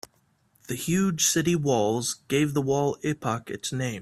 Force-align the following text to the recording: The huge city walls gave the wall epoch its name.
The 0.67 0.73
huge 0.73 1.27
city 1.27 1.55
walls 1.55 2.23
gave 2.27 2.55
the 2.55 2.61
wall 2.63 2.97
epoch 3.03 3.51
its 3.51 3.71
name. 3.71 3.99